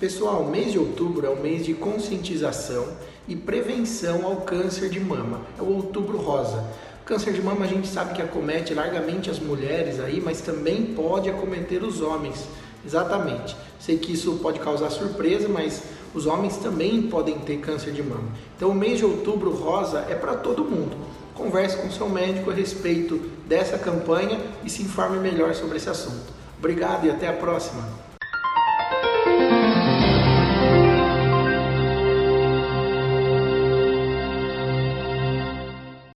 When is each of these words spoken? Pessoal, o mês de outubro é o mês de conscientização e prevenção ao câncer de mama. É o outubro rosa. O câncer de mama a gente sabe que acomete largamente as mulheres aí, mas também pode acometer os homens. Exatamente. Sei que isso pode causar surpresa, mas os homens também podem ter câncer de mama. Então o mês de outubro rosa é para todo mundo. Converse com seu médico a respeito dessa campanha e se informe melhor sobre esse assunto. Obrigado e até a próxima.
Pessoal, 0.00 0.44
o 0.44 0.50
mês 0.50 0.72
de 0.72 0.78
outubro 0.78 1.26
é 1.26 1.28
o 1.28 1.36
mês 1.36 1.66
de 1.66 1.74
conscientização 1.74 2.88
e 3.28 3.36
prevenção 3.36 4.24
ao 4.24 4.36
câncer 4.36 4.88
de 4.88 4.98
mama. 4.98 5.42
É 5.58 5.62
o 5.62 5.76
outubro 5.76 6.16
rosa. 6.16 6.64
O 7.02 7.04
câncer 7.04 7.34
de 7.34 7.42
mama 7.42 7.66
a 7.66 7.68
gente 7.68 7.86
sabe 7.86 8.14
que 8.14 8.22
acomete 8.22 8.72
largamente 8.72 9.28
as 9.28 9.38
mulheres 9.38 10.00
aí, 10.00 10.18
mas 10.18 10.40
também 10.40 10.86
pode 10.94 11.28
acometer 11.28 11.84
os 11.84 12.00
homens. 12.00 12.46
Exatamente. 12.82 13.54
Sei 13.78 13.98
que 13.98 14.14
isso 14.14 14.36
pode 14.36 14.58
causar 14.60 14.88
surpresa, 14.88 15.50
mas 15.50 15.82
os 16.14 16.24
homens 16.24 16.56
também 16.56 17.02
podem 17.02 17.38
ter 17.40 17.58
câncer 17.58 17.92
de 17.92 18.02
mama. 18.02 18.30
Então 18.56 18.70
o 18.70 18.74
mês 18.74 18.96
de 18.96 19.04
outubro 19.04 19.50
rosa 19.50 20.06
é 20.08 20.14
para 20.14 20.34
todo 20.34 20.64
mundo. 20.64 20.96
Converse 21.34 21.76
com 21.76 21.90
seu 21.90 22.08
médico 22.08 22.50
a 22.50 22.54
respeito 22.54 23.18
dessa 23.46 23.76
campanha 23.76 24.40
e 24.64 24.70
se 24.70 24.82
informe 24.82 25.18
melhor 25.18 25.54
sobre 25.54 25.76
esse 25.76 25.90
assunto. 25.90 26.32
Obrigado 26.58 27.04
e 27.04 27.10
até 27.10 27.28
a 27.28 27.34
próxima. 27.34 28.09